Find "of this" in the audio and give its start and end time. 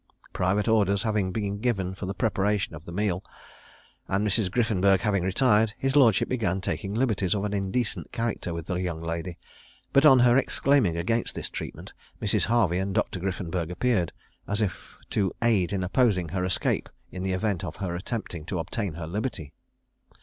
2.73-2.95